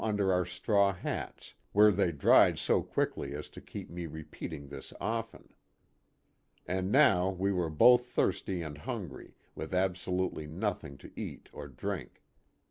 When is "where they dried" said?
1.73-2.57